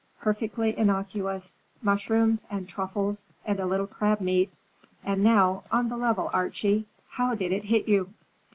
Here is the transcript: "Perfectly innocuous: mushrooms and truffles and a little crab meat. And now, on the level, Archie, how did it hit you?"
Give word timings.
"Perfectly 0.19 0.75
innocuous: 0.75 1.59
mushrooms 1.83 2.47
and 2.49 2.67
truffles 2.67 3.23
and 3.45 3.59
a 3.59 3.67
little 3.67 3.85
crab 3.85 4.19
meat. 4.19 4.51
And 5.03 5.21
now, 5.23 5.61
on 5.71 5.89
the 5.89 5.95
level, 5.95 6.31
Archie, 6.33 6.87
how 7.09 7.35
did 7.35 7.51
it 7.51 7.65
hit 7.65 7.87
you?" 7.87 8.11